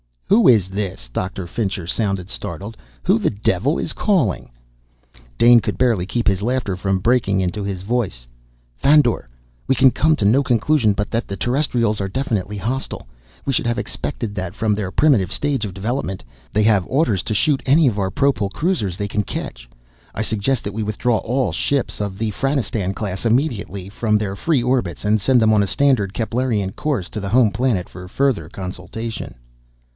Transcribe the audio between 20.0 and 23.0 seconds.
I suggest that we withdraw all ships of the Franistan